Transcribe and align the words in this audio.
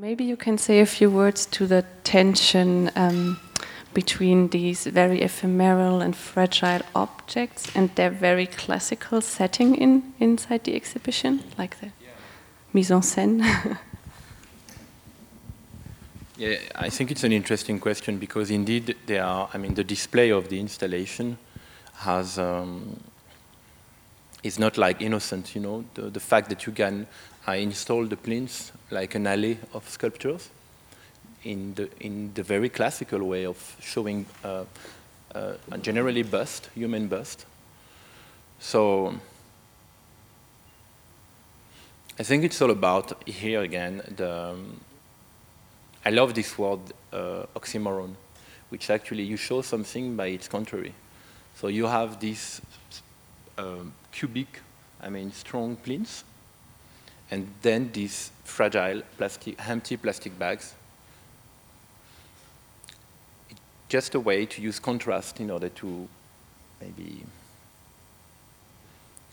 Maybe 0.00 0.22
you 0.22 0.36
can 0.36 0.58
say 0.58 0.78
a 0.78 0.86
few 0.86 1.10
words 1.10 1.44
to 1.46 1.66
the 1.66 1.84
tension 2.04 2.88
um, 2.94 3.40
between 3.94 4.46
these 4.50 4.86
very 4.86 5.22
ephemeral 5.22 6.00
and 6.00 6.14
fragile 6.14 6.82
objects 6.94 7.74
and 7.74 7.92
their 7.96 8.08
very 8.08 8.46
classical 8.46 9.20
setting 9.20 9.74
in 9.74 10.14
inside 10.20 10.62
the 10.62 10.76
exhibition, 10.76 11.42
like 11.58 11.80
the 11.80 11.86
yeah. 11.86 12.10
mise 12.72 12.92
en 12.92 13.02
scène. 13.02 13.40
yeah, 16.36 16.58
I 16.76 16.90
think 16.90 17.10
it's 17.10 17.24
an 17.24 17.32
interesting 17.32 17.80
question 17.80 18.18
because 18.18 18.52
indeed 18.52 18.94
they 19.06 19.18
are. 19.18 19.48
I 19.52 19.58
mean, 19.58 19.74
the 19.74 19.82
display 19.82 20.30
of 20.30 20.48
the 20.48 20.60
installation 20.60 21.38
has 21.94 22.38
um, 22.38 23.00
is 24.44 24.60
not 24.60 24.78
like 24.78 25.02
innocent. 25.02 25.56
You 25.56 25.60
know, 25.60 25.84
the, 25.94 26.02
the 26.02 26.20
fact 26.20 26.50
that 26.50 26.66
you 26.66 26.72
can 26.72 27.08
uh, 27.48 27.52
installed 27.52 28.10
the 28.10 28.16
plinths 28.16 28.72
like 28.90 29.14
an 29.14 29.26
alley 29.26 29.58
of 29.72 29.88
sculptures 29.88 30.50
in 31.44 31.74
the, 31.74 31.88
in 32.00 32.32
the 32.34 32.42
very 32.42 32.68
classical 32.68 33.24
way 33.24 33.46
of 33.46 33.76
showing 33.80 34.26
uh, 34.44 34.64
uh, 35.34 35.54
generally 35.80 36.22
bust, 36.22 36.68
human 36.74 37.08
bust. 37.08 37.46
So 38.58 39.14
I 42.18 42.22
think 42.22 42.44
it's 42.44 42.60
all 42.60 42.70
about, 42.70 43.26
here 43.26 43.62
again, 43.62 44.02
the, 44.16 44.50
um, 44.50 44.80
I 46.04 46.10
love 46.10 46.34
this 46.34 46.58
word, 46.58 46.80
uh, 47.12 47.44
oxymoron, 47.56 48.14
which 48.68 48.90
actually 48.90 49.22
you 49.22 49.36
show 49.36 49.62
something 49.62 50.16
by 50.16 50.26
its 50.26 50.48
contrary. 50.48 50.94
So 51.54 51.68
you 51.68 51.86
have 51.86 52.20
this 52.20 52.60
um, 53.56 53.92
cubic, 54.12 54.60
I 55.00 55.08
mean, 55.08 55.32
strong 55.32 55.76
plinths, 55.76 56.24
and 57.30 57.48
then 57.62 57.90
these 57.92 58.30
fragile 58.44 59.02
plastic, 59.16 59.56
empty 59.68 59.96
plastic 59.96 60.38
bags. 60.38 60.74
It's 63.50 63.60
just 63.88 64.14
a 64.14 64.20
way 64.20 64.46
to 64.46 64.62
use 64.62 64.78
contrast 64.78 65.40
in 65.40 65.50
order 65.50 65.68
to 65.68 66.08
maybe 66.80 67.24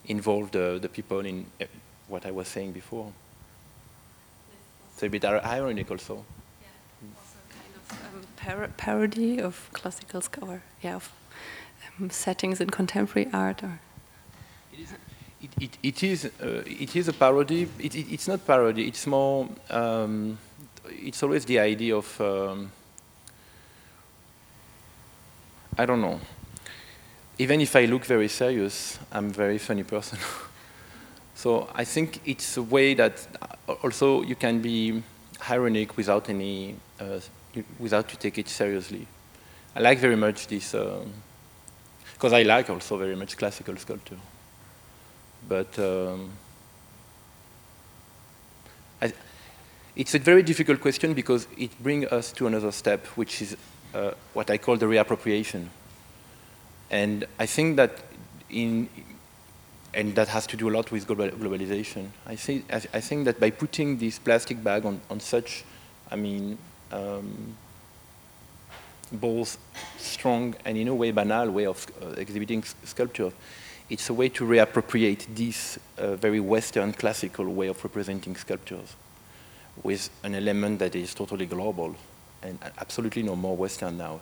involve 0.08 0.52
the, 0.52 0.80
the 0.82 0.90
people 0.90 1.20
in 1.20 1.46
uh, 1.62 1.66
what 2.08 2.26
I 2.26 2.32
was 2.32 2.48
saying 2.48 2.74
before. 2.74 3.12
It's 4.94 5.04
a 5.04 5.10
bit 5.10 5.26
ironic 5.26 5.90
also. 5.92 6.26
Yeah, 6.62 7.10
also 7.18 7.38
kind 7.50 7.74
of 7.76 7.92
um, 8.16 8.28
par 8.38 8.70
parody 8.78 9.42
of 9.42 9.70
classical 9.74 10.22
score, 10.22 10.62
yeah, 10.82 10.96
of 10.96 11.12
um, 12.00 12.10
settings 12.10 12.62
in 12.62 12.70
contemporary 12.70 13.30
art. 13.34 13.64
Or 13.64 13.80
it, 15.60 15.78
it, 15.84 16.04
is, 16.04 16.26
uh, 16.26 16.64
it 16.66 16.96
is 16.96 17.08
a 17.08 17.14
parody. 17.14 17.68
It, 17.80 17.96
it, 17.96 18.14
it's 18.14 18.28
not 18.28 18.46
parody. 18.46 18.88
It's 18.88 19.08
more. 19.08 19.48
Um, 19.70 20.38
it's 20.86 21.24
always 21.24 21.46
the 21.46 21.60
idea 21.60 21.96
of. 21.96 22.22
Um, 22.22 22.72
I 25.78 25.86
don't 25.86 26.02
know. 26.02 26.20
Even 27.38 27.60
if 27.60 27.76
I 27.76 27.86
look 27.86 28.06
very 28.06 28.30
serious, 28.30 28.98
I'm 29.12 29.26
a 29.26 29.34
very 29.34 29.58
funny 29.58 29.84
person. 29.84 30.18
so 31.36 31.70
I 31.76 31.84
think 31.84 32.22
it's 32.26 32.56
a 32.56 32.64
way 32.64 32.94
that 32.94 33.28
uh, 33.42 33.74
also 33.84 34.22
you 34.22 34.36
can 34.36 34.62
be 34.62 35.04
ironic 35.50 35.98
without 35.98 36.30
any, 36.30 36.76
uh, 37.00 37.20
without 37.78 38.08
to 38.10 38.18
take 38.18 38.38
it 38.38 38.48
seriously. 38.48 39.06
I 39.76 39.82
like 39.82 40.00
very 40.00 40.16
much 40.16 40.48
this, 40.48 40.72
because 40.72 42.32
um, 42.32 42.34
I 42.34 42.44
like 42.44 42.70
also 42.70 42.98
very 42.98 43.18
much 43.18 43.36
classical 43.36 43.76
sculpture. 43.76 44.18
But 45.48 45.78
um, 45.80 46.32
I, 49.02 49.14
it's 49.96 50.16
a 50.16 50.20
very 50.20 50.44
difficult 50.44 50.82
question 50.82 51.14
because 51.14 51.48
it 51.58 51.72
brings 51.82 52.06
us 52.08 52.32
to 52.34 52.48
another 52.48 52.72
step, 52.72 53.06
which 53.18 53.42
is 53.42 53.56
uh, 53.94 54.12
what 54.34 54.50
I 54.50 54.58
call 54.58 54.78
the 54.78 54.86
reappropriation. 54.86 55.68
And 56.90 57.26
I 57.40 57.46
think 57.46 57.78
that 57.78 58.00
in, 58.50 58.90
and 59.94 60.16
that 60.16 60.28
has 60.28 60.46
to 60.48 60.58
do 60.58 60.70
a 60.70 60.72
lot 60.72 60.92
with 60.92 61.08
global, 61.08 61.30
globalization. 61.30 62.10
I 62.26 62.36
think, 62.36 62.66
I, 62.72 63.00
think 63.00 63.26
that 63.26 63.40
by 63.40 63.50
putting 63.50 63.98
this 63.98 64.20
plastic 64.20 64.64
bag 64.64 64.86
on, 64.86 65.00
on 65.10 65.20
such, 65.20 65.64
I 66.12 66.16
mean, 66.16 66.58
um, 66.92 67.56
both 69.12 69.58
strong 69.98 70.56
and 70.66 70.78
in 70.78 70.88
a 70.90 70.96
way 70.96 71.12
banal 71.12 71.50
way 71.50 71.66
of 71.66 71.86
uh, 72.02 72.08
exhibiting 72.18 72.64
sculpture, 72.84 73.32
it's 73.90 74.10
a 74.10 74.14
way 74.14 74.30
to 74.30 74.46
reappropriate 74.46 75.26
this 75.36 75.78
uh, 75.98 76.16
very 76.16 76.40
Western 76.40 76.94
classical 76.94 77.46
way 77.46 77.68
of 77.68 77.84
representing 77.84 78.36
sculptures 78.36 78.96
with 79.84 80.10
an 80.24 80.34
element 80.34 80.80
that 80.80 80.96
is 80.96 81.14
totally 81.14 81.46
global 81.46 81.96
and 82.42 82.58
absolutely 82.78 83.24
no 83.24 83.36
more 83.36 83.56
Western 83.56 83.98
now. 83.98 84.20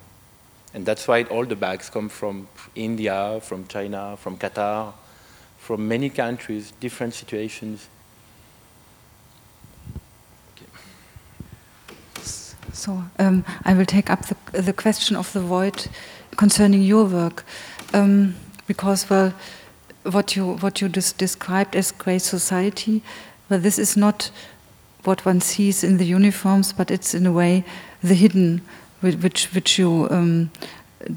And 0.74 0.84
that's 0.84 1.06
why 1.06 1.22
all 1.24 1.44
the 1.44 1.56
bags 1.56 1.88
come 1.88 2.08
from 2.08 2.48
India, 2.74 3.40
from 3.42 3.66
China, 3.68 4.16
from 4.16 4.36
Qatar, 4.36 4.92
from 5.58 5.86
many 5.86 6.10
countries, 6.10 6.72
different 6.80 7.14
situations. 7.14 7.88
So 12.72 13.04
um, 13.20 13.44
I 13.64 13.72
will 13.72 13.86
take 13.86 14.10
up 14.10 14.26
the, 14.26 14.62
the, 14.62 14.72
question 14.72 15.14
of 15.16 15.32
the 15.32 15.40
void 15.40 15.86
concerning 16.36 16.82
your 16.82 17.04
work. 17.04 17.44
Um, 17.92 18.34
because 18.66 19.08
well 19.10 19.32
what 20.02 20.36
you 20.36 20.54
what 20.56 20.80
you 20.80 20.88
just 20.88 21.18
described 21.18 21.74
as 21.76 21.90
great 21.92 22.22
society 22.22 23.02
well 23.48 23.60
this 23.60 23.78
is 23.78 23.96
not 23.96 24.30
what 25.04 25.24
one 25.24 25.40
sees 25.40 25.84
in 25.84 25.98
the 25.98 26.04
uniforms 26.04 26.72
but 26.72 26.90
it's 26.90 27.14
in 27.14 27.26
a 27.26 27.32
way 27.32 27.64
the 28.02 28.14
hidden 28.14 28.60
which 29.12 29.52
which 29.54 29.78
you 29.78 30.08
um, 30.10 30.50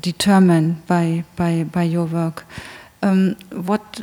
determine 0.02 0.84
by 0.88 1.24
by 1.35 1.63
by 1.63 1.84
your 1.84 2.06
work. 2.06 2.46
Um, 3.02 3.35
what 3.52 4.02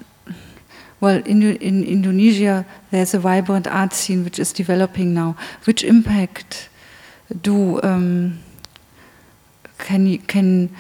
well 1.00 1.22
in 1.24 1.42
in 1.56 1.84
Indonesia 1.84 2.64
there's 2.90 3.14
a 3.14 3.18
vibrant 3.18 3.66
art 3.66 3.92
scene 3.92 4.24
which 4.24 4.38
is 4.38 4.52
developing 4.52 5.12
now 5.12 5.36
which 5.64 5.84
impact 5.84 6.68
do 7.42 7.82
um, 7.82 8.38
can 9.78 10.06
you 10.06 10.18
can 10.18 10.70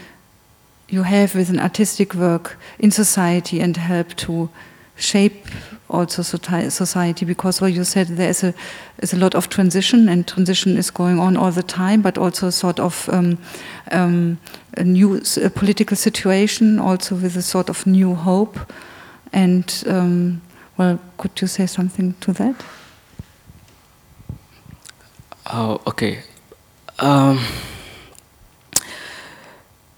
you 0.88 1.02
have 1.02 1.34
with 1.34 1.50
an 1.50 1.58
artistic 1.58 2.14
work 2.14 2.56
in 2.78 2.90
society 2.90 3.60
and 3.60 3.76
help 3.76 4.14
to 4.16 4.48
shape 4.96 5.46
also 5.90 6.22
society 6.22 7.26
because 7.26 7.60
well 7.60 7.68
you 7.70 7.84
said 7.84 8.06
there 8.08 8.30
is 8.30 8.42
a 8.42 8.54
is 8.98 9.12
a 9.12 9.16
lot 9.16 9.34
of 9.34 9.48
transition 9.48 10.08
and 10.08 10.26
transition 10.26 10.76
is 10.76 10.90
going 10.90 11.18
on 11.18 11.36
all 11.36 11.50
the 11.50 11.62
time 11.62 12.02
but 12.02 12.18
also 12.18 12.50
sort 12.50 12.80
of 12.80 13.08
um, 13.12 13.38
um, 13.90 14.38
a 14.76 14.84
new 14.84 15.20
a 15.42 15.50
political 15.50 15.96
situation 15.96 16.78
also 16.78 17.14
with 17.14 17.36
a 17.36 17.42
sort 17.42 17.68
of 17.68 17.86
new 17.86 18.14
hope. 18.14 18.58
And 19.32 19.84
um, 19.86 20.42
well 20.76 20.98
could 21.18 21.40
you 21.40 21.46
say 21.48 21.66
something 21.66 22.14
to 22.20 22.32
that? 22.32 22.64
Oh 25.52 25.80
okay. 25.86 26.22
Um, 26.98 27.40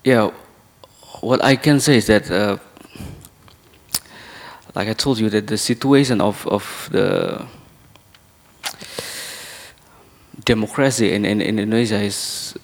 yeah 0.05 0.31
what 1.21 1.43
I 1.45 1.57
can 1.57 1.81
say 1.81 1.97
is 1.97 2.07
that, 2.07 2.31
uh, 2.31 2.59
like 4.75 4.89
I 4.89 4.93
told 4.93 5.19
you, 5.19 5.31
that 5.31 5.47
the 5.47 5.59
situation 5.59 6.21
of, 6.21 6.47
of 6.47 6.89
the 6.93 7.47
democracy 10.45 11.13
in, 11.13 11.25
in, 11.25 11.41
in 11.41 11.59
Indonesia 11.59 12.01
is 12.01 12.57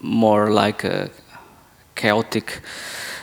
more 0.00 0.50
like 0.50 0.84
a 0.84 1.10
chaotic 1.94 2.60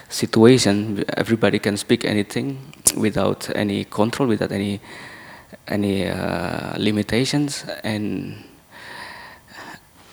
situation. 0.09 1.03
Everybody 1.15 1.59
can 1.59 1.77
speak 1.77 2.05
anything 2.05 2.59
without 2.95 3.49
any 3.55 3.85
control, 3.85 4.29
without 4.29 4.51
any 4.51 4.79
any 5.67 6.07
uh, 6.07 6.77
limitations, 6.77 7.65
and 7.83 8.43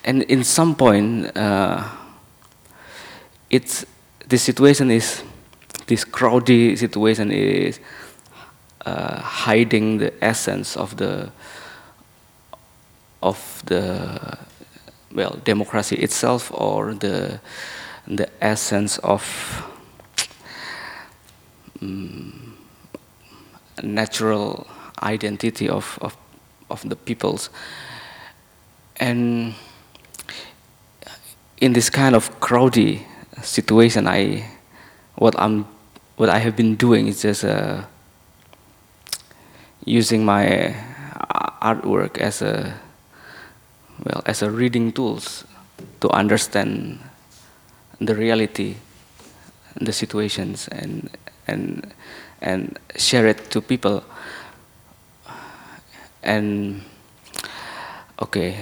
and 0.03 0.23
in 0.23 0.43
some 0.43 0.75
point. 0.75 1.35
Uh, 1.37 1.83
it's 3.49 3.85
this 4.27 4.43
situation 4.43 4.91
is 4.91 5.23
this 5.87 6.03
crowded 6.03 6.77
situation 6.79 7.31
is 7.31 7.79
uh, 8.85 9.19
hiding 9.19 9.97
the 9.97 10.13
essence 10.23 10.77
of 10.77 10.97
the 10.97 11.31
of 13.21 13.63
the 13.65 14.37
well 15.13 15.39
democracy 15.43 15.95
itself 15.95 16.51
or 16.53 16.93
the 16.93 17.39
the 18.07 18.29
essence 18.41 18.97
of 18.99 19.23
um, 21.81 22.57
natural 23.83 24.67
identity 25.01 25.69
of, 25.69 25.97
of 26.01 26.15
of 26.69 26.87
the 26.87 26.95
peoples. 26.95 27.49
And 28.97 29.55
in 31.57 31.73
this 31.73 31.89
kind 31.89 32.15
of 32.15 32.39
crowded 32.39 33.01
situation, 33.45 34.07
I 34.07 34.45
what 35.15 35.37
I'm 35.39 35.65
what 36.17 36.29
I 36.29 36.39
have 36.39 36.55
been 36.55 36.75
doing 36.75 37.07
is 37.07 37.21
just 37.21 37.45
uh, 37.45 37.83
using 39.85 40.25
my 40.25 40.75
artwork 41.61 42.17
as 42.17 42.41
a 42.41 42.73
well, 44.03 44.21
as 44.25 44.41
a 44.41 44.51
reading 44.51 44.91
tools 44.91 45.45
to 46.01 46.09
understand 46.09 46.99
the 47.99 48.15
reality, 48.15 48.75
the 49.79 49.93
situations, 49.93 50.67
and 50.69 51.09
and 51.47 51.93
and 52.41 52.79
share 52.95 53.27
it 53.27 53.49
to 53.51 53.61
people. 53.61 54.03
And 56.23 56.81
okay, 58.21 58.57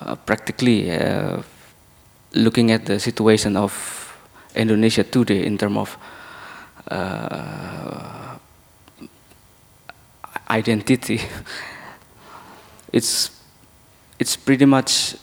uh, 0.00 0.16
practically 0.16 0.90
uh, 0.90 1.42
looking 2.32 2.70
at 2.70 2.86
the 2.86 2.98
situation 2.98 3.56
of 3.56 3.97
Indonesia 4.58 5.04
today 5.04 5.46
in 5.46 5.56
terms 5.56 5.76
of 5.76 5.98
uh, 6.90 8.36
identity, 10.50 11.20
it's 12.92 13.30
it's 14.18 14.36
pretty 14.36 14.66
much 14.66 15.14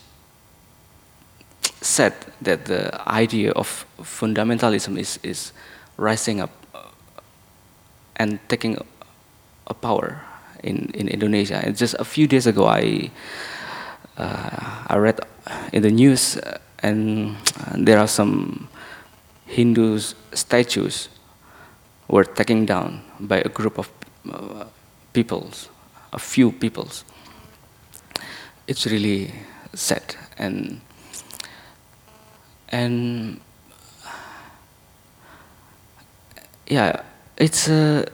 said 1.82 2.14
that 2.42 2.64
the 2.64 2.90
idea 3.08 3.52
of 3.52 3.86
fundamentalism 4.00 4.98
is, 4.98 5.18
is 5.22 5.52
rising 5.96 6.40
up 6.40 6.50
and 8.16 8.40
taking 8.48 8.78
a 9.66 9.74
power 9.74 10.20
in, 10.62 10.90
in 10.94 11.08
Indonesia. 11.08 11.60
And 11.62 11.76
just 11.76 11.94
a 11.98 12.04
few 12.04 12.26
days 12.26 12.46
ago, 12.46 12.66
I, 12.66 13.10
uh, 14.16 14.84
I 14.88 14.96
read 14.96 15.20
in 15.72 15.82
the 15.82 15.90
news, 15.90 16.36
uh, 16.36 16.58
and 16.82 17.36
there 17.74 17.98
are 17.98 18.08
some 18.08 18.68
Hindu 19.46 19.98
statues 20.32 21.08
were 22.08 22.24
taken 22.24 22.66
down 22.66 23.02
by 23.18 23.38
a 23.38 23.48
group 23.48 23.78
of 23.78 23.90
uh, 24.30 24.64
peoples, 25.12 25.68
a 26.12 26.18
few 26.18 26.52
peoples. 26.52 27.04
It's 28.66 28.86
really 28.86 29.32
sad 29.74 30.16
and 30.38 30.80
and 32.68 33.40
yeah, 36.66 37.02
it's 37.36 37.68
uh, 37.68 38.04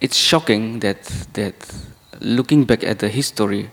it's 0.00 0.16
shocking 0.16 0.80
that 0.80 1.02
that 1.32 1.54
looking 2.20 2.64
back 2.64 2.84
at 2.84 3.00
the 3.00 3.08
history 3.08 3.70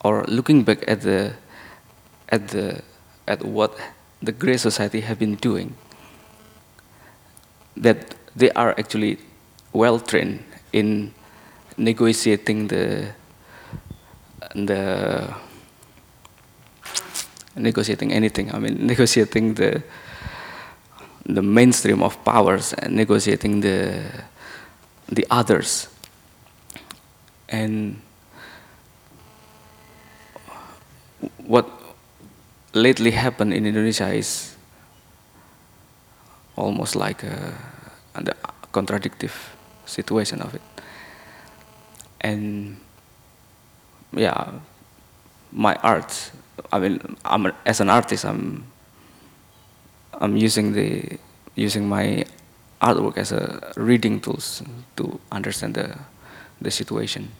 or 0.00 0.24
looking 0.28 0.64
back 0.64 0.84
at 0.88 1.02
the 1.02 1.34
at 2.34 2.48
the 2.48 2.82
at 3.26 3.44
what 3.44 3.78
the 4.20 4.32
Great 4.32 4.60
Society 4.60 5.00
have 5.00 5.18
been 5.18 5.36
doing, 5.36 5.76
that 7.76 8.14
they 8.34 8.50
are 8.50 8.74
actually 8.78 9.18
well 9.72 10.00
trained 10.00 10.42
in 10.72 11.14
negotiating 11.76 12.68
the 12.68 13.14
the 14.54 15.34
negotiating 17.56 18.12
anything. 18.12 18.50
I 18.54 18.58
mean, 18.58 18.86
negotiating 18.86 19.54
the 19.54 19.82
the 21.26 21.42
mainstream 21.42 22.02
of 22.02 22.18
powers 22.24 22.74
and 22.74 22.96
negotiating 22.96 23.60
the 23.60 24.02
the 25.06 25.26
others. 25.30 25.88
And 27.48 28.00
what 31.46 31.83
lately 32.74 33.12
happened 33.12 33.52
in 33.54 33.66
Indonesia 33.66 34.12
is 34.12 34.56
almost 36.56 36.96
like 36.96 37.22
a, 37.22 37.54
a 38.14 38.34
contradictive 38.72 39.56
situation 39.86 40.40
of 40.42 40.54
it. 40.54 40.62
And 42.20 42.76
yeah, 44.12 44.52
my 45.52 45.74
art 45.76 46.30
I 46.72 46.78
mean, 46.78 47.00
I'm 47.24 47.52
as 47.66 47.80
an 47.80 47.90
artist, 47.90 48.24
I'm 48.24 48.66
I'm 50.12 50.36
using 50.36 50.72
the 50.72 51.18
using 51.54 51.88
my 51.88 52.24
artwork 52.80 53.18
as 53.18 53.32
a 53.32 53.72
reading 53.76 54.20
tools 54.20 54.62
to 54.96 55.20
understand 55.32 55.74
the 55.74 55.98
the 56.60 56.70
situation. 56.70 57.30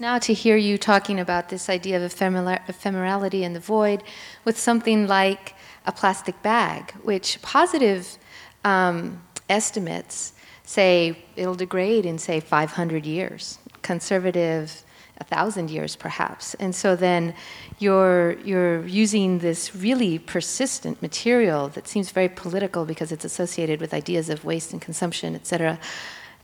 Now 0.00 0.18
to 0.20 0.32
hear 0.32 0.56
you 0.56 0.78
talking 0.78 1.20
about 1.20 1.50
this 1.50 1.68
idea 1.68 2.02
of 2.02 2.10
ephemerality 2.10 3.42
and 3.42 3.54
the 3.54 3.60
void 3.60 4.02
with 4.46 4.58
something 4.58 5.06
like 5.06 5.54
a 5.84 5.92
plastic 5.92 6.40
bag, 6.40 6.92
which 7.02 7.42
positive 7.42 8.16
um, 8.64 9.22
estimates 9.50 10.32
say 10.64 11.22
it'll 11.36 11.54
degrade 11.54 12.06
in 12.06 12.16
say 12.16 12.40
500 12.40 13.04
years. 13.04 13.58
Conservative 13.82 14.84
a 15.18 15.24
thousand 15.24 15.68
years 15.68 15.96
perhaps. 15.96 16.54
And 16.54 16.74
so 16.74 16.96
then 16.96 17.34
you're, 17.78 18.38
you're 18.40 18.86
using 18.86 19.40
this 19.40 19.76
really 19.76 20.18
persistent 20.18 21.02
material 21.02 21.68
that 21.68 21.86
seems 21.86 22.10
very 22.10 22.30
political 22.30 22.86
because 22.86 23.12
it's 23.12 23.26
associated 23.26 23.82
with 23.82 23.92
ideas 23.92 24.30
of 24.30 24.46
waste 24.46 24.72
and 24.72 24.80
consumption, 24.80 25.34
et 25.34 25.46
cetera, 25.46 25.78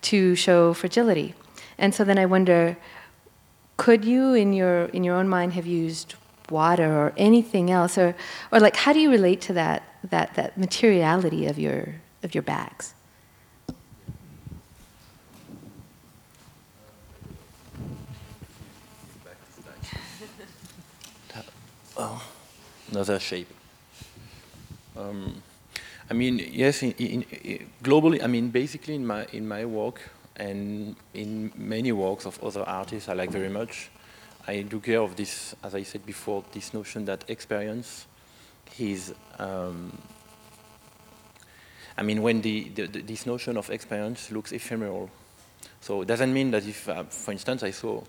to 0.02 0.34
show 0.34 0.74
fragility. 0.74 1.34
And 1.78 1.94
so 1.94 2.04
then 2.04 2.18
I 2.18 2.26
wonder, 2.26 2.76
could 3.76 4.04
you 4.04 4.34
in 4.34 4.52
your, 4.52 4.86
in 4.86 5.04
your 5.04 5.16
own 5.16 5.28
mind 5.28 5.52
have 5.52 5.66
used 5.66 6.14
water 6.50 6.86
or 6.86 7.12
anything 7.16 7.70
else? 7.70 7.96
Or, 7.98 8.14
or 8.50 8.60
like, 8.60 8.76
how 8.76 8.92
do 8.92 9.00
you 9.00 9.10
relate 9.10 9.40
to 9.42 9.52
that, 9.54 9.82
that, 10.04 10.34
that 10.34 10.56
materiality 10.56 11.46
of 11.46 11.58
your, 11.58 11.96
of 12.22 12.34
your 12.34 12.42
bags? 12.42 12.94
oh, 21.96 22.22
another 22.90 23.18
shape. 23.18 23.48
Um, 24.96 25.42
I 26.08 26.14
mean, 26.14 26.38
yes, 26.50 26.82
in, 26.82 26.92
in, 26.92 27.22
in, 27.22 27.70
globally, 27.82 28.22
I 28.22 28.26
mean, 28.26 28.48
basically 28.48 28.94
in 28.94 29.06
my, 29.06 29.26
in 29.32 29.46
my 29.46 29.66
work 29.66 30.00
and 30.36 30.96
in 31.14 31.52
many 31.56 31.92
works 31.92 32.26
of 32.26 32.42
other 32.42 32.62
artists 32.62 33.08
I 33.08 33.14
like 33.14 33.30
very 33.30 33.48
much, 33.48 33.90
I 34.46 34.62
do 34.62 34.80
care 34.80 35.00
of 35.00 35.16
this, 35.16 35.54
as 35.62 35.74
I 35.74 35.82
said 35.82 36.06
before, 36.06 36.44
this 36.52 36.72
notion 36.72 37.04
that 37.06 37.24
experience 37.28 38.06
is, 38.78 39.12
um, 39.38 39.96
I 41.96 42.02
mean, 42.02 42.22
when 42.22 42.42
the, 42.42 42.68
the, 42.68 42.86
the, 42.86 43.00
this 43.02 43.26
notion 43.26 43.56
of 43.56 43.70
experience 43.70 44.30
looks 44.30 44.52
ephemeral. 44.52 45.10
So 45.80 46.02
it 46.02 46.08
doesn't 46.08 46.32
mean 46.32 46.50
that 46.52 46.66
if, 46.66 46.88
uh, 46.88 47.04
for 47.04 47.32
instance, 47.32 47.62
I 47.62 47.70
saw 47.70 48.02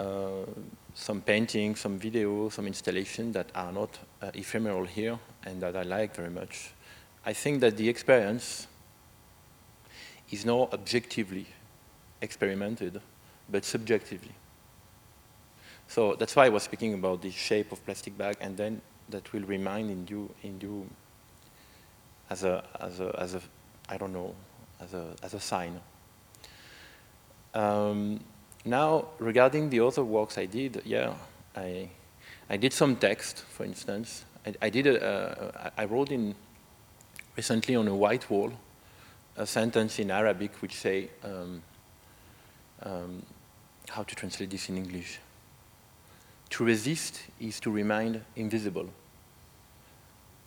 uh, 0.00 0.46
some 0.94 1.20
painting, 1.20 1.76
some 1.76 1.98
video, 1.98 2.48
some 2.48 2.66
installation 2.66 3.32
that 3.32 3.46
are 3.54 3.72
not 3.72 3.98
uh, 4.20 4.30
ephemeral 4.34 4.84
here 4.84 5.18
and 5.44 5.60
that 5.62 5.76
I 5.76 5.82
like 5.82 6.16
very 6.16 6.30
much. 6.30 6.72
I 7.24 7.34
think 7.34 7.60
that 7.60 7.76
the 7.76 7.88
experience 7.88 8.66
is 10.32 10.44
not 10.44 10.72
objectively 10.72 11.46
experimented, 12.20 13.00
but 13.48 13.64
subjectively. 13.64 14.32
So 15.86 16.14
that's 16.14 16.34
why 16.34 16.46
I 16.46 16.48
was 16.48 16.62
speaking 16.62 16.94
about 16.94 17.20
the 17.20 17.30
shape 17.30 17.70
of 17.70 17.84
plastic 17.84 18.16
bag, 18.16 18.36
and 18.40 18.56
then 18.56 18.80
that 19.10 19.32
will 19.32 19.42
remind 19.42 19.90
in 19.90 20.06
you, 20.08 20.34
in 20.42 20.58
you 20.60 20.88
as 22.30 22.44
a, 22.44 22.64
as 22.80 22.98
a, 22.98 23.14
as 23.18 23.34
a, 23.34 23.42
I 23.88 23.98
don't 23.98 24.12
know, 24.12 24.34
as 24.80 24.94
a, 24.94 25.14
as 25.22 25.34
a 25.34 25.40
sign. 25.40 25.80
Um, 27.52 28.20
now, 28.64 29.08
regarding 29.18 29.68
the 29.68 29.80
other 29.80 30.02
works 30.02 30.38
I 30.38 30.46
did, 30.46 30.80
yeah, 30.86 31.12
I, 31.54 31.90
I 32.48 32.56
did 32.56 32.72
some 32.72 32.96
text, 32.96 33.40
for 33.40 33.64
instance. 33.64 34.24
I, 34.46 34.54
I 34.62 34.70
did 34.70 34.86
a, 34.86 35.72
I 35.76 35.84
wrote 35.84 36.10
in 36.10 36.34
recently 37.36 37.76
on 37.76 37.86
a 37.86 37.94
white 37.94 38.30
wall 38.30 38.52
a 39.36 39.46
sentence 39.46 39.98
in 39.98 40.10
Arabic 40.10 40.54
which 40.60 40.74
say, 40.74 41.08
um, 41.24 41.62
um, 42.82 43.22
how 43.88 44.02
to 44.02 44.14
translate 44.14 44.50
this 44.50 44.68
in 44.68 44.76
English? 44.76 45.18
To 46.50 46.64
resist 46.64 47.22
is 47.40 47.60
to 47.60 47.70
remain 47.70 48.22
invisible. 48.36 48.88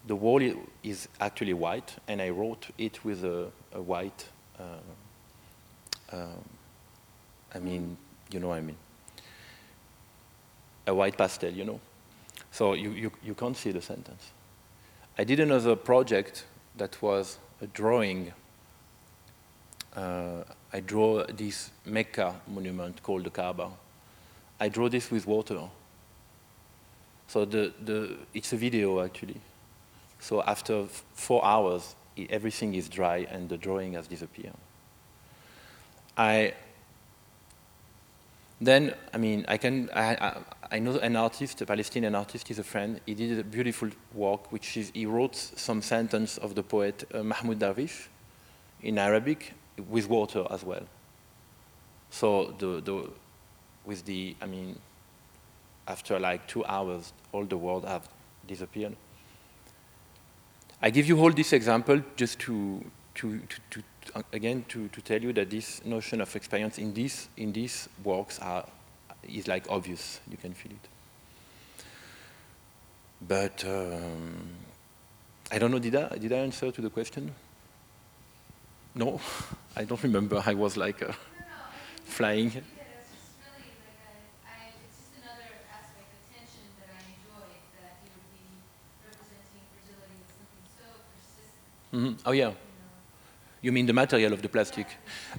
The 0.07 0.15
wall 0.15 0.41
is 0.83 1.07
actually 1.19 1.53
white, 1.53 1.95
and 2.07 2.21
I 2.21 2.29
wrote 2.29 2.67
it 2.77 3.03
with 3.03 3.23
a, 3.23 3.47
a 3.73 3.81
white, 3.81 4.27
uh, 4.59 6.15
uh, 6.15 6.27
I 7.55 7.59
mean, 7.59 7.97
you 8.31 8.39
know 8.39 8.49
what 8.49 8.57
I 8.57 8.61
mean? 8.61 8.77
A 10.85 10.93
white 10.93 11.17
pastel, 11.17 11.51
you 11.51 11.63
know? 11.63 11.79
So 12.51 12.73
you, 12.73 12.91
you, 12.91 13.11
you 13.23 13.33
can't 13.33 13.57
see 13.57 13.71
the 13.71 13.81
sentence. 13.81 14.31
I 15.17 15.23
did 15.23 15.39
another 15.39 15.75
project 15.75 16.45
that 16.77 17.01
was 17.01 17.39
a 17.61 17.67
drawing. 17.67 18.31
Uh, 19.95 20.43
I 20.73 20.81
draw 20.81 21.25
this 21.25 21.71
Mecca 21.85 22.35
monument 22.47 23.01
called 23.01 23.23
the 23.23 23.29
Kaaba. 23.29 23.69
I 24.59 24.69
draw 24.69 24.89
this 24.89 25.09
with 25.09 25.25
water. 25.25 25.61
So 27.27 27.45
the, 27.45 27.73
the, 27.83 28.17
it's 28.33 28.51
a 28.53 28.57
video 28.57 29.03
actually. 29.03 29.39
So 30.19 30.41
after 30.41 30.85
four 31.13 31.43
hours, 31.45 31.95
everything 32.29 32.75
is 32.75 32.89
dry 32.89 33.25
and 33.29 33.49
the 33.49 33.57
drawing 33.57 33.93
has 33.93 34.07
disappeared. 34.07 34.55
I 36.17 36.53
Then, 38.61 38.93
I 39.13 39.17
mean, 39.17 39.45
I 39.47 39.57
can, 39.57 39.89
I, 39.93 40.15
I, 40.15 40.37
I, 40.71 40.79
know 40.79 40.97
an 40.99 41.15
artist, 41.15 41.61
a 41.61 41.65
Palestinian 41.65 42.15
artist, 42.15 42.47
he's 42.47 42.59
a 42.59 42.63
friend. 42.63 43.01
He 43.05 43.13
did 43.13 43.37
a 43.37 43.43
beautiful 43.43 43.89
work, 44.13 44.51
which 44.51 44.77
is, 44.77 44.91
he 44.93 45.05
wrote 45.05 45.35
some 45.35 45.81
sentence 45.81 46.37
of 46.37 46.55
the 46.55 46.63
poet 46.63 47.03
uh, 47.13 47.21
Mahmoud 47.21 47.59
Darwish 47.59 48.07
in 48.81 48.97
Arabic 48.97 49.53
with 49.89 50.09
water 50.09 50.45
as 50.49 50.63
well. 50.63 50.83
So 52.09 52.53
the, 52.57 52.81
the, 52.81 53.09
with 53.85 54.05
the, 54.05 54.35
I 54.41 54.45
mean, 54.45 54.79
after 55.87 56.19
like 56.19 56.47
two 56.47 56.65
hours, 56.65 57.13
all 57.31 57.45
the 57.45 57.57
world 57.57 57.85
have 57.85 58.07
disappeared. 58.47 58.95
I 60.81 60.89
give 60.89 61.07
you 61.07 61.19
all 61.19 61.31
this 61.31 61.53
example 61.53 62.01
just 62.15 62.39
to, 62.39 62.83
to, 63.15 63.39
to, 63.39 63.81
to 64.11 64.23
again, 64.31 64.65
to, 64.69 64.87
to 64.89 65.01
tell 65.01 65.21
you 65.21 65.33
that 65.33 65.49
this 65.49 65.83
notion 65.85 66.21
of 66.21 66.35
experience 66.35 66.77
in, 66.77 66.93
this, 66.93 67.27
in 67.37 67.51
these 67.51 67.89
works 68.03 68.39
are, 68.39 68.65
is 69.23 69.47
like 69.47 69.65
obvious, 69.69 70.19
you 70.29 70.37
can 70.37 70.53
feel 70.53 70.73
it. 70.73 71.83
But 73.27 73.63
um, 73.65 74.49
I 75.51 75.57
don't 75.57 75.71
know, 75.71 75.79
did 75.79 75.95
I, 75.95 76.17
did 76.17 76.31
I 76.31 76.37
answer 76.37 76.71
to 76.71 76.81
the 76.81 76.89
question? 76.89 77.33
No, 78.93 79.19
I 79.77 79.83
don't 79.83 80.01
remember. 80.01 80.41
I 80.45 80.53
was 80.53 80.77
like 80.77 81.01
uh, 81.01 81.11
flying. 82.05 82.51
Mm 91.91 92.03
-hmm. 92.03 92.15
Oh 92.25 92.33
yeah. 92.33 92.53
You 93.61 93.71
mean 93.73 93.85
the 93.85 93.93
material 93.93 94.33
of 94.33 94.41
the 94.41 94.49
plastic? 94.49 94.87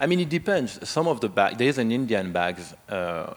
I 0.01 0.07
mean, 0.07 0.21
it 0.21 0.29
depends. 0.29 0.89
Some 0.89 1.11
of 1.11 1.21
the 1.21 1.29
bags, 1.29 1.57
there's 1.57 1.79
an 1.79 1.91
Indian 1.91 2.33
bag, 2.33 2.57
uh, 2.89 3.35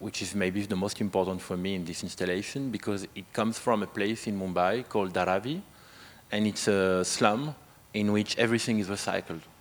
which 0.00 0.22
is 0.22 0.34
maybe 0.34 0.66
the 0.66 0.74
most 0.74 1.00
important 1.00 1.40
for 1.42 1.56
me 1.56 1.68
in 1.74 1.84
this 1.84 2.02
installation 2.02 2.70
because 2.70 3.08
it 3.14 3.24
comes 3.32 3.58
from 3.58 3.82
a 3.82 3.86
place 3.86 4.30
in 4.30 4.38
Mumbai 4.38 4.82
called 4.88 5.12
Dharavi, 5.12 5.60
and 6.32 6.46
it's 6.46 6.68
a 6.68 7.04
slum 7.04 7.54
in 7.92 8.10
which 8.12 8.36
everything 8.38 8.80
is 8.80 8.88
recycled. 8.88 9.51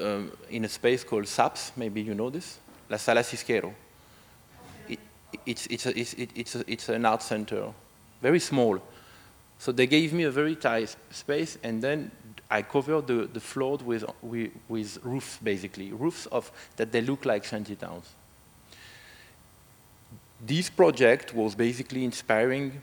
um, 0.00 0.32
in 0.50 0.64
a 0.64 0.68
space 0.68 1.04
called 1.04 1.28
SAPS, 1.28 1.72
maybe 1.76 2.00
you 2.00 2.14
know 2.14 2.30
this, 2.30 2.58
La 2.88 2.96
Sala 2.96 3.20
Siqueiros. 3.20 3.74
It, 4.88 4.98
it's, 5.44 5.66
it's, 5.66 5.86
a, 5.86 5.98
it's, 5.98 6.14
it's, 6.14 6.54
a, 6.56 6.64
it's 6.66 6.88
an 6.88 7.04
art 7.04 7.22
center, 7.22 7.72
very 8.22 8.40
small. 8.40 8.80
So 9.58 9.72
they 9.72 9.86
gave 9.86 10.12
me 10.12 10.24
a 10.24 10.30
very 10.30 10.56
tight 10.56 10.96
space, 11.10 11.58
and 11.62 11.82
then 11.82 12.10
I 12.50 12.62
covered 12.62 13.06
the, 13.06 13.28
the 13.30 13.40
floor 13.40 13.76
with, 13.76 14.04
with, 14.22 14.52
with 14.68 14.98
roofs, 15.04 15.38
basically, 15.42 15.92
roofs 15.92 16.26
of, 16.26 16.50
that 16.76 16.92
they 16.92 17.02
look 17.02 17.24
like 17.24 17.44
shanty 17.44 17.76
towns. 17.76 18.14
This 20.40 20.68
project 20.68 21.34
was 21.34 21.54
basically 21.54 22.04
inspiring 22.04 22.82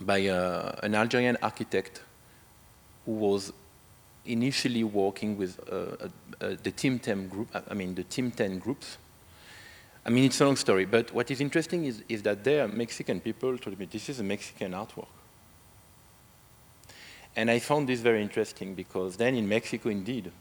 by 0.00 0.26
uh, 0.28 0.74
an 0.82 0.94
Algerian 0.94 1.36
architect 1.42 2.02
who 3.04 3.12
was 3.12 3.52
initially 4.24 4.84
working 4.84 5.36
with 5.36 5.60
uh, 5.70 5.74
uh, 5.74 6.08
uh 6.40 6.56
the 6.62 6.70
Team 6.70 6.98
10 6.98 7.28
group, 7.28 7.48
I 7.68 7.74
mean 7.74 7.94
the 7.94 8.04
Team 8.04 8.30
10 8.30 8.58
groups. 8.58 8.96
I 10.04 10.08
mean, 10.08 10.24
it's 10.24 10.40
a 10.40 10.46
long 10.46 10.56
story, 10.56 10.86
but 10.86 11.12
what 11.12 11.30
is 11.30 11.42
interesting 11.42 11.84
is, 11.84 12.02
is 12.08 12.22
that 12.22 12.42
there, 12.42 12.66
Mexican 12.66 13.20
people 13.20 13.58
told 13.58 13.78
me, 13.78 13.84
this 13.84 14.08
is 14.08 14.18
a 14.18 14.22
Mexican 14.22 14.72
artwork. 14.72 15.08
And 17.36 17.50
I 17.50 17.58
found 17.58 17.86
this 17.86 18.00
very 18.00 18.22
interesting 18.22 18.74
because 18.74 19.18
then 19.18 19.34
in 19.34 19.46
Mexico, 19.46 19.90
indeed, 19.90 20.32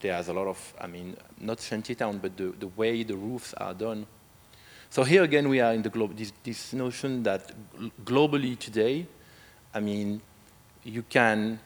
there's 0.00 0.28
a 0.28 0.34
lot 0.34 0.46
of, 0.46 0.74
I 0.78 0.86
mean, 0.86 1.16
not 1.40 1.62
shantytown, 1.62 2.18
but 2.18 2.36
the, 2.36 2.54
the 2.58 2.68
way 2.68 3.02
the 3.04 3.16
roofs 3.16 3.54
are 3.54 3.72
done 3.72 4.06
so 4.90 5.04
here 5.04 5.22
again, 5.22 5.48
we 5.48 5.60
are 5.60 5.72
in 5.72 5.82
the 5.82 5.90
this, 6.14 6.32
this 6.42 6.72
notion 6.72 7.22
that 7.24 7.52
globally 8.04 8.58
today, 8.58 9.06
I 9.74 9.80
mean, 9.80 10.20
you 10.84 11.02
can, 11.02 11.58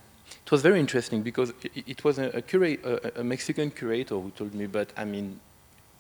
it 0.45 0.51
was 0.51 0.63
very 0.63 0.81
interesting 0.81 1.23
because 1.23 1.51
it, 1.63 1.85
it 1.87 2.05
was 2.05 2.19
a, 2.19 2.29
a, 2.31 2.43
curate, 2.43 2.85
a, 2.85 3.21
a, 3.21 3.25
Mexican 3.25 3.71
curator 3.71 4.19
who 4.19 4.31
told 4.31 4.55
me, 4.55 4.67
but 4.67 4.93
I 4.97 5.05
mean, 5.05 5.39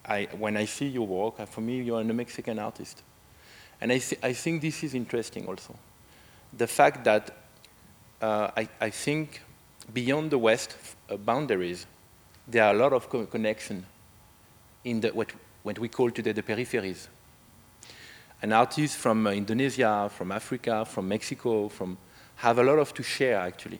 I, 0.06 0.28
when 0.38 0.56
I 0.56 0.64
see 0.64 0.86
your 0.86 1.06
work, 1.06 1.38
uh, 1.38 1.46
for 1.46 1.60
me, 1.60 1.82
you're 1.82 2.00
a 2.00 2.04
Mexican 2.04 2.58
artist. 2.58 3.02
And 3.80 3.92
I, 3.92 3.98
th 3.98 4.18
I 4.22 4.32
think 4.32 4.60
this 4.62 4.82
is 4.82 4.94
interesting 4.94 5.46
also. 5.46 5.74
The 6.56 6.66
fact 6.66 7.04
that 7.04 7.36
uh, 8.20 8.50
I, 8.56 8.68
I, 8.80 8.90
think 8.90 9.42
beyond 9.94 10.30
the 10.30 10.38
West 10.38 10.76
uh, 11.08 11.16
boundaries, 11.16 11.86
there 12.46 12.64
are 12.64 12.74
a 12.74 12.78
lot 12.78 12.92
of 12.92 13.08
co 13.08 13.24
connection 13.26 13.86
in 14.84 15.00
the, 15.00 15.08
what 15.08 15.32
what 15.62 15.78
we 15.78 15.88
call 15.88 16.10
today 16.10 16.32
the 16.32 16.42
peripheries. 16.42 17.08
An 18.42 18.52
artist 18.52 18.96
from 18.96 19.26
uh, 19.26 19.30
Indonesia, 19.30 20.10
from 20.12 20.32
Africa, 20.32 20.84
from 20.84 21.08
Mexico, 21.08 21.68
from 21.68 21.98
have 22.36 22.58
a 22.58 22.62
lot 22.62 22.78
of 22.78 22.94
to 22.94 23.02
share 23.02 23.38
actually. 23.38 23.78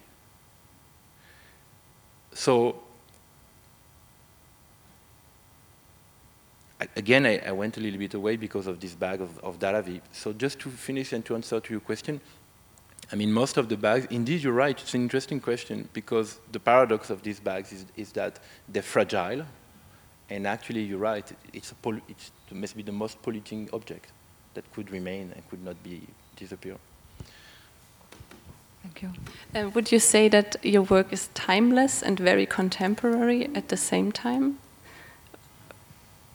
So 2.33 2.77
again, 6.97 7.27
I, 7.27 7.39
I, 7.39 7.53
went 7.53 7.77
a 7.77 7.81
little 7.81 7.99
bit 7.99 8.15
away 8.15 8.37
because 8.37 8.67
of 8.67 8.81
this 8.81 8.95
bag 8.95 9.21
of, 9.21 9.39
of 9.39 9.59
Dharavi. 9.59 10.01
So 10.13 10.33
just 10.33 10.59
to 10.61 10.71
finish 10.71 11.13
and 11.13 11.25
to 11.25 11.35
answer 11.35 11.61
to 11.61 11.73
your 11.73 11.81
question, 11.81 12.21
I 13.13 13.17
mean, 13.17 13.33
most 13.33 13.57
of 13.57 13.69
the 13.69 13.77
bags, 13.77 14.07
indeed, 14.11 14.43
you're 14.43 14.53
right, 14.53 14.81
it's 14.81 14.95
an 14.95 15.03
interesting 15.03 15.41
question 15.41 15.89
because 15.93 16.39
the 16.53 16.61
paradox 16.61 17.11
of 17.11 17.23
these 17.23 17.41
bags 17.41 17.73
is, 17.73 17.87
is 17.97 18.13
that 18.13 18.39
they're 18.69 18.83
fragile, 18.83 19.45
and 20.31 20.47
actually, 20.47 20.83
you're 20.83 20.99
right, 20.99 21.31
it's, 21.53 21.75
it's 22.09 22.31
it 22.51 22.57
must 22.57 22.77
be 22.77 22.83
the 22.83 22.93
most 22.93 23.21
polluting 23.23 23.69
object 23.73 24.13
that 24.55 24.65
could 24.73 24.91
remain 24.91 25.33
and 25.35 25.49
could 25.51 25.65
not 25.65 25.83
be 25.83 26.03
disappear. 26.37 26.77
Thank 28.83 29.03
you. 29.03 29.13
Uh, 29.55 29.69
would 29.71 29.93
you 29.93 29.99
say 29.99 30.29
that 30.29 30.57
your 30.63 30.83
work 30.83 31.13
is 31.13 31.29
timeless 31.35 32.03
and 32.03 32.19
very 32.19 32.47
contemporary 32.47 33.51
at 33.55 33.69
the 33.69 33.77
same 33.77 34.11
time? 34.13 34.59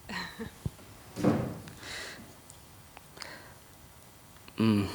mm. 4.59 4.87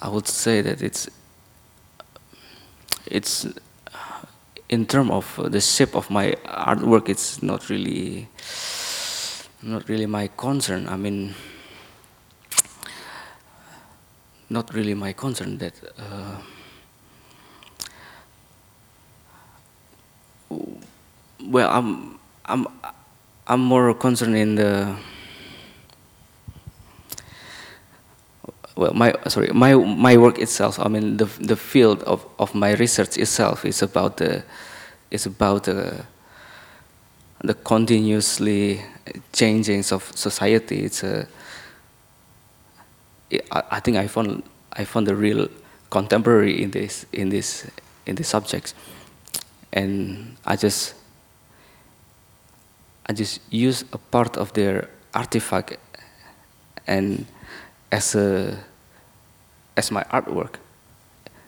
I 0.00 0.08
would 0.08 0.28
say 0.28 0.60
that 0.60 0.82
it's 0.82 1.08
it's 3.06 3.46
in 4.72 4.86
terms 4.86 5.10
of 5.10 5.52
the 5.52 5.60
shape 5.60 5.94
of 5.94 6.08
my 6.08 6.32
artwork, 6.46 7.10
it's 7.10 7.42
not 7.42 7.68
really 7.68 8.26
not 9.62 9.86
really 9.86 10.06
my 10.06 10.28
concern. 10.28 10.88
I 10.88 10.96
mean, 10.96 11.34
not 14.48 14.72
really 14.72 14.94
my 14.94 15.12
concern 15.12 15.58
that. 15.58 15.74
Uh, 15.98 16.40
well, 21.44 21.68
I'm 21.68 22.18
I'm 22.46 22.66
I'm 23.46 23.60
more 23.60 23.92
concerned 23.92 24.36
in 24.36 24.54
the 24.54 24.96
well 28.76 28.92
my 28.94 29.14
sorry 29.28 29.48
my 29.52 29.74
my 29.74 30.16
work 30.16 30.38
itself 30.38 30.78
i 30.80 30.88
mean 30.88 31.16
the 31.16 31.26
the 31.40 31.56
field 31.56 32.02
of 32.04 32.24
of 32.38 32.54
my 32.54 32.72
research 32.74 33.16
itself 33.18 33.64
is 33.64 33.82
about 33.82 34.16
the 34.16 34.42
is 35.10 35.26
about 35.26 35.64
the 35.64 36.04
the 37.44 37.54
continuously 37.54 38.80
changing 39.32 39.84
of 39.90 40.10
society. 40.14 40.84
It's 40.84 41.02
a 41.02 41.26
I, 43.50 43.62
I 43.70 43.80
think 43.80 43.96
i 43.96 44.06
found 44.06 44.42
i 44.74 44.84
found 44.84 45.06
the 45.06 45.16
real 45.16 45.48
contemporary 45.90 46.62
in 46.62 46.70
this 46.70 47.06
in 47.12 47.30
this 47.30 47.66
in 48.06 48.14
this 48.16 48.28
subjects 48.28 48.74
and 49.72 50.36
i 50.44 50.54
just 50.54 50.94
i 53.06 53.12
just 53.14 53.40
use 53.50 53.84
a 53.92 53.98
part 53.98 54.36
of 54.36 54.52
their 54.52 54.90
artifact 55.14 55.78
and 56.86 57.24
as 57.92 58.14
a 58.14 58.56
as 59.76 59.90
my 59.90 60.02
artwork 60.04 60.56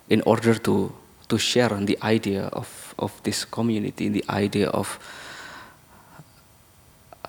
in 0.08 0.22
order 0.26 0.54
to 0.54 0.92
to 1.28 1.38
share 1.38 1.70
the 1.70 1.98
idea 2.02 2.44
of 2.52 2.94
of 2.98 3.20
this 3.22 3.44
community, 3.44 4.08
the 4.08 4.24
idea 4.28 4.68
of 4.68 4.98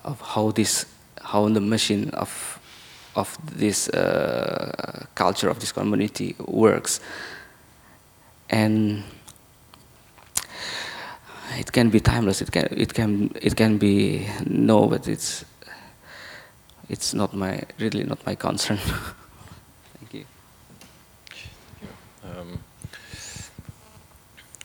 of 0.04 0.20
how 0.20 0.52
this 0.52 0.86
how 1.22 1.48
the 1.48 1.60
machine 1.60 2.10
of 2.10 2.60
of 3.16 3.36
this 3.58 3.88
uh, 3.88 5.06
culture 5.14 5.48
of 5.48 5.58
this 5.58 5.72
community 5.72 6.36
works. 6.46 7.00
And 8.50 9.02
it 11.58 11.72
can 11.72 11.90
be 11.90 12.00
timeless. 12.00 12.42
It 12.42 12.52
can 12.52 12.68
it 12.70 12.94
can 12.94 13.30
it 13.42 13.56
can 13.56 13.78
be 13.78 14.28
no 14.44 14.86
but 14.86 15.08
it's 15.08 15.44
it's 16.88 17.14
not 17.14 17.34
my 17.34 17.62
really 17.78 18.04
not 18.04 18.24
my 18.26 18.34
concern. 18.34 18.78
Thank 19.98 20.14
you. 20.14 20.24
Um, 22.24 22.58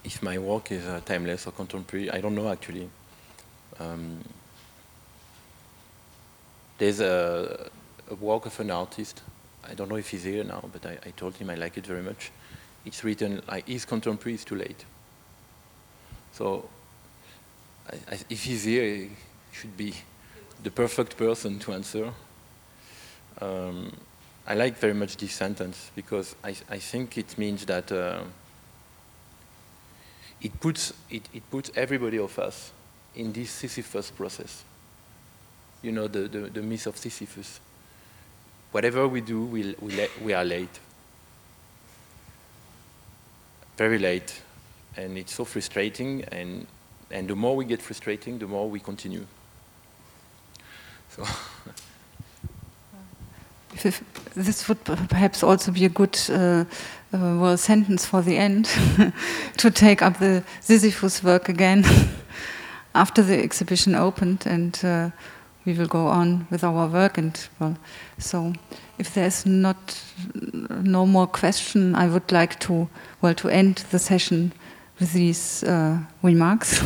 if 0.03 0.21
my 0.21 0.37
work 0.37 0.71
is 0.71 0.85
uh, 0.85 0.99
timeless 1.05 1.47
or 1.47 1.51
contemporary 1.51 2.09
i 2.11 2.19
don't 2.21 2.35
know 2.35 2.49
actually. 2.49 2.89
Um, 3.79 4.19
there's 6.77 6.99
a, 6.99 7.69
a, 8.09 8.15
work 8.15 8.45
of 8.45 8.59
an 8.59 8.71
artist. 8.71 9.21
I 9.63 9.73
don't 9.73 9.89
know 9.89 9.95
if 9.95 10.09
he's 10.09 10.23
here 10.23 10.43
now 10.43 10.63
but 10.71 10.85
I, 10.85 10.97
I 11.05 11.11
told 11.11 11.35
him 11.35 11.49
i 11.49 11.55
like 11.55 11.77
it 11.77 11.85
very 11.85 12.03
much. 12.03 12.31
It's 12.85 13.03
written 13.03 13.41
like 13.47 13.69
is 13.69 13.85
contemporary 13.85 14.35
is 14.35 14.45
too 14.45 14.55
late. 14.55 14.85
So 16.33 16.69
I, 17.89 17.95
I, 18.13 18.19
if 18.29 18.43
he's 18.43 18.63
here, 18.63 18.83
he 18.83 19.09
should 19.51 19.75
be 19.75 19.93
the 20.63 20.71
perfect 20.71 21.17
person 21.17 21.59
to 21.59 21.73
answer. 21.73 22.11
Um, 23.39 23.91
I 24.47 24.55
like 24.55 24.77
very 24.77 24.93
much 24.93 25.17
this 25.17 25.33
sentence 25.33 25.91
because 25.95 26.35
I, 26.43 26.55
I 26.69 26.77
think 26.77 27.17
it 27.17 27.37
means 27.37 27.65
that 27.65 27.91
uh, 27.91 28.23
it, 30.41 30.59
puts, 30.59 30.93
it, 31.09 31.23
it 31.33 31.49
puts 31.49 31.71
everybody 31.75 32.17
of 32.17 32.37
us 32.39 32.71
in 33.15 33.31
this 33.31 33.51
Sisyphus 33.51 34.11
process. 34.11 34.63
You 35.81 35.91
know, 35.91 36.07
the, 36.07 36.27
the, 36.27 36.39
the 36.49 36.61
myth 36.61 36.87
of 36.87 36.97
Sisyphus. 36.97 37.59
Whatever 38.71 39.07
we 39.07 39.21
do, 39.21 39.45
we, 39.45 39.75
we, 39.79 40.07
we 40.23 40.33
are 40.33 40.45
late. 40.45 40.79
Very 43.77 43.99
late. 43.99 44.41
And 44.97 45.17
it's 45.17 45.33
so 45.33 45.45
frustrating 45.45 46.23
and 46.25 46.67
and 47.11 47.27
the 47.27 47.35
more 47.35 47.55
we 47.55 47.65
get 47.65 47.81
frustrating, 47.81 48.39
the 48.39 48.47
more 48.47 48.69
we 48.69 48.79
continue. 48.79 49.25
So. 51.15 51.25
this 54.35 54.67
would 54.69 54.83
perhaps 54.83 55.43
also 55.43 55.71
be 55.71 55.85
a 55.85 55.89
good 55.89 56.17
uh, 56.29 56.65
uh, 57.13 57.37
well 57.39 57.57
sentence 57.57 58.05
for 58.05 58.21
the 58.21 58.37
end 58.37 58.65
to 59.57 59.71
take 59.71 60.01
up 60.01 60.19
the 60.19 60.43
Sisyphus 60.61 61.23
work 61.23 61.49
again 61.49 61.83
after 62.95 63.21
the 63.21 63.41
exhibition 63.41 63.95
opened 63.95 64.45
and 64.45 64.79
uh, 64.83 65.09
we 65.65 65.73
will 65.73 65.87
go 65.87 66.07
on 66.07 66.47
with 66.49 66.63
our 66.63 66.87
work 66.87 67.17
and 67.17 67.47
well 67.59 67.75
so 68.17 68.53
if 68.97 69.13
there's 69.13 69.45
not 69.45 70.03
no 70.69 71.05
more 71.05 71.27
question 71.27 71.95
I 71.95 72.07
would 72.07 72.31
like 72.31 72.59
to 72.61 72.87
well 73.21 73.35
to 73.35 73.49
end 73.49 73.83
the 73.91 73.99
session 73.99 74.53
with 74.99 75.13
these 75.13 75.63
uh, 75.63 75.97
remarks. 76.21 76.81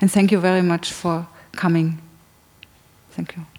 and 0.00 0.10
thank 0.10 0.32
you 0.32 0.40
very 0.40 0.62
much 0.62 0.92
for 0.92 1.26
coming. 1.52 2.03
Thank 3.14 3.36
you. 3.36 3.53